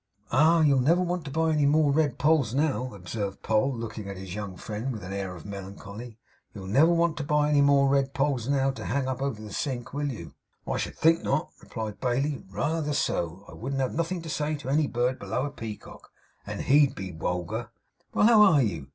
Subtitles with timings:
[0.31, 0.61] 'Ah!
[0.61, 4.33] you'll never want to buy any more red polls, now,' observed Poll, looking on his
[4.33, 6.17] young friend with an air of melancholy.
[6.55, 9.53] 'You'll never want to buy any more red polls now, to hang up over the
[9.53, 10.33] sink, will you?'
[10.65, 12.43] 'I should think not,' replied Bailey.
[12.49, 13.45] 'Reether so.
[13.47, 16.09] I wouldn't have nothin' to say to any bird below a Peacock;
[16.47, 17.69] and HE'd be wulgar.
[18.11, 18.87] Well, how are you?